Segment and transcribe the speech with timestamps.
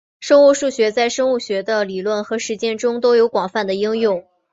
[0.19, 4.25] 生物数学在生物学的理论和实践中都有广泛的应用。